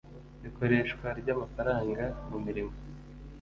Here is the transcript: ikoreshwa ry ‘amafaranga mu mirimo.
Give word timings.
ikoreshwa 0.47 1.07
ry 1.19 1.27
‘amafaranga 1.35 2.03
mu 2.29 2.37
mirimo. 2.45 2.73